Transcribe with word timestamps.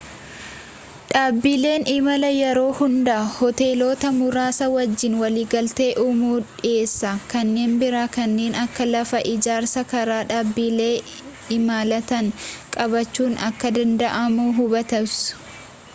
dhaabbileen 1.09 1.83
imalaa 1.95 2.31
yeroo 2.35 2.69
hunda 2.79 3.17
hoteelota 3.33 4.11
muraasa 4.21 4.69
wajjiin 4.75 5.17
waliigaltee 5.23 5.89
uumu 6.05 6.31
dhiheessa 6.47 7.11
kanneen 7.35 7.75
biraa 7.83 8.07
kanneen 8.17 8.57
akka 8.63 8.89
lafa 8.95 9.21
ijaarsaa 9.35 9.87
karaa 9.95 10.21
dhaabbilee 10.33 10.93
imalaatiin 11.59 12.31
qabachuun 12.79 13.37
akka 13.51 13.75
danda'amu 13.77 14.51
hubattus 14.61 15.19